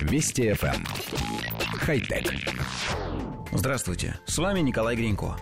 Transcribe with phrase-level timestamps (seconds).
[0.00, 0.74] Вести FM.
[0.74, 0.84] Эм.
[1.78, 2.32] Хай-тек.
[3.52, 5.36] Здравствуйте, с вами Николай Гринько.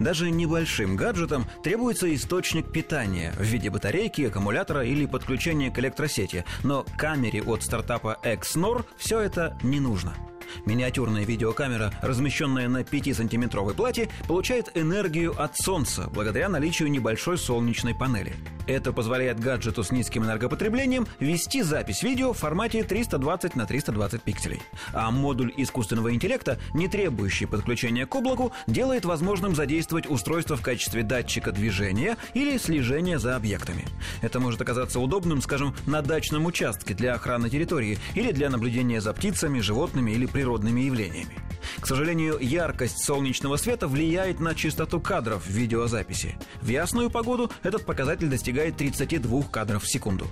[0.00, 6.84] Даже небольшим гаджетам требуется источник питания в виде батарейки, аккумулятора или подключения к электросети, но
[6.96, 10.14] камере от стартапа XNOR все это не нужно–
[10.66, 18.34] Миниатюрная видеокамера, размещенная на 5-сантиметровой плате, получает энергию от солнца благодаря наличию небольшой солнечной панели.
[18.66, 24.60] Это позволяет гаджету с низким энергопотреблением вести запись видео в формате 320 на 320 пикселей.
[24.92, 31.04] А модуль искусственного интеллекта, не требующий подключения к облаку, делает возможным задействовать устройство в качестве
[31.04, 33.84] датчика движения или слежения за объектами.
[34.20, 39.12] Это может оказаться удобным, скажем, на дачном участке для охраны территории или для наблюдения за
[39.12, 41.38] птицами, животными или природными явлениями.
[41.80, 46.36] К сожалению, яркость солнечного света влияет на частоту кадров в видеозаписи.
[46.62, 50.26] В ясную погоду этот показатель достигает 32 кадров в секунду.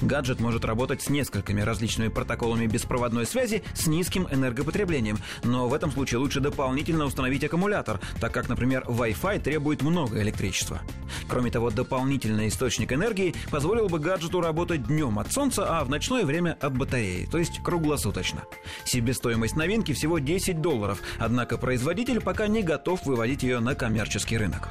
[0.00, 5.90] Гаджет может работать с несколькими различными протоколами беспроводной связи с низким энергопотреблением, но в этом
[5.90, 10.80] случае лучше дополнительно установить аккумулятор, так как, например, Wi-Fi требует много электричества.
[11.28, 16.24] Кроме того, дополнительный источник энергии позволил бы гаджету работать днем от солнца, а в ночное
[16.24, 18.44] время от батареи, то есть круглосуточно.
[18.84, 24.68] Себестоимость новинки всего 10 долларов, однако производитель пока не готов выводить ее на коммерческий рынок.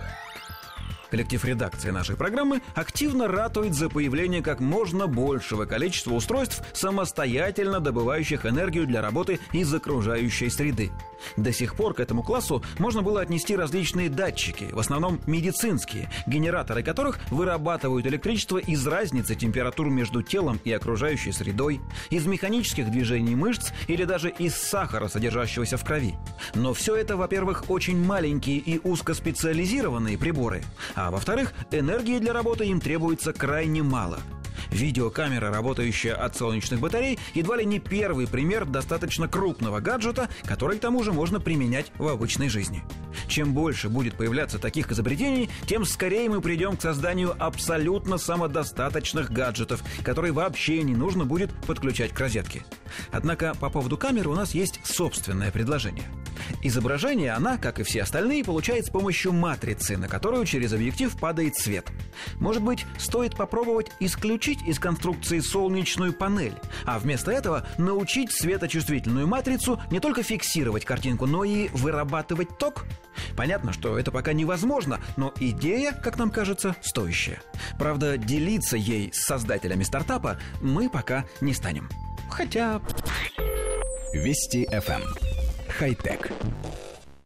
[1.16, 8.46] Коллектив редакции нашей программы активно ратует за появление как можно большего количества устройств, самостоятельно добывающих
[8.46, 10.92] энергию для работы из окружающей среды.
[11.38, 16.84] До сих пор к этому классу можно было отнести различные датчики, в основном медицинские, генераторы
[16.84, 21.80] которых вырабатывают электричество из разницы температур между телом и окружающей средой,
[22.10, 26.16] из механических движений мышц или даже из сахара, содержащегося в крови.
[26.56, 30.62] Но все это, во-первых, очень маленькие и узкоспециализированные приборы,
[30.94, 34.20] а а во-вторых, энергии для работы им требуется крайне мало.
[34.72, 40.82] Видеокамера, работающая от солнечных батарей, едва ли не первый пример достаточно крупного гаджета, который к
[40.82, 42.84] тому же можно применять в обычной жизни.
[43.28, 49.84] Чем больше будет появляться таких изобретений, тем скорее мы придем к созданию абсолютно самодостаточных гаджетов,
[50.04, 52.66] которые вообще не нужно будет подключать к розетке.
[53.12, 56.06] Однако по поводу камеры у нас есть собственное предложение–
[56.62, 61.56] Изображение она, как и все остальные, получает с помощью матрицы, на которую через объектив падает
[61.58, 61.88] свет.
[62.40, 69.82] Может быть, стоит попробовать исключить из конструкции солнечную панель, а вместо этого научить светочувствительную матрицу
[69.92, 72.86] не только фиксировать картинку, но и вырабатывать ток?
[73.36, 77.42] Понятно, что это пока невозможно, но идея, как нам кажется, стоящая.
[77.78, 81.90] Правда, делиться ей с создателями стартапа мы пока не станем.
[82.30, 82.82] Хотя...
[84.14, 85.35] Вести FM
[85.78, 86.32] хай-тек.